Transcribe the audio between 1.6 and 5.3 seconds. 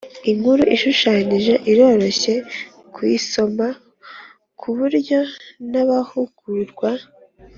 iroroshye kuyisoma ku buryo